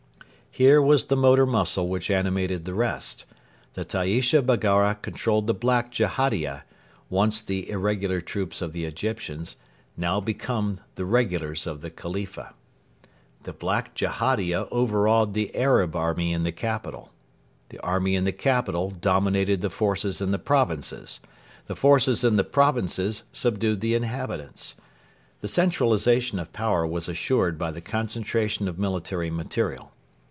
Here 0.53 0.81
was 0.81 1.05
the 1.05 1.15
motor 1.15 1.45
muscle 1.45 1.87
which 1.87 2.11
animated 2.11 2.65
the 2.65 2.73
rest. 2.73 3.23
The 3.75 3.85
Taaisha 3.85 4.41
Baggara 4.41 4.97
controlled 5.01 5.47
the 5.47 5.53
black 5.53 5.93
Jehadia, 5.93 6.65
once 7.09 7.39
the 7.39 7.69
irregular 7.69 8.19
troops 8.19 8.61
of 8.61 8.73
the 8.73 8.83
Egyptians, 8.83 9.55
now 9.95 10.19
become 10.19 10.75
the 10.95 11.05
regulars 11.05 11.65
of 11.65 11.79
the 11.79 11.89
Khalifa. 11.89 12.53
The 13.43 13.53
black 13.53 13.95
Jehadia 13.95 14.67
overawed 14.71 15.35
the 15.35 15.55
Arab 15.55 15.95
army 15.95 16.33
in 16.33 16.41
the 16.41 16.51
capital. 16.51 17.13
The 17.69 17.79
army 17.79 18.15
in 18.17 18.25
the 18.25 18.33
capital 18.33 18.89
dominated 18.91 19.61
the 19.61 19.69
forces 19.69 20.19
in 20.19 20.31
the 20.31 20.37
provinces. 20.37 21.21
The 21.67 21.77
forces 21.77 22.25
in 22.25 22.35
the 22.35 22.43
provinces 22.43 23.23
subdued 23.31 23.79
the 23.79 23.95
inhabitants. 23.95 24.75
The 25.39 25.47
centralisation 25.47 26.39
of 26.39 26.51
power 26.51 26.85
was 26.85 27.07
assured 27.07 27.57
by 27.57 27.71
the 27.71 27.79
concentration 27.81 28.67
of 28.67 28.77
military 28.77 29.29
material. 29.31 29.93